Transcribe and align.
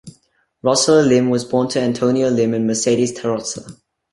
Roseller 0.63 1.03
Lim 1.07 1.29
was 1.29 1.45
born 1.45 1.67
to 1.67 1.79
Antonio 1.79 2.27
Lim 2.29 2.55
and 2.55 2.65
Mercedes 2.65 3.13
Tarroza. 3.13 3.77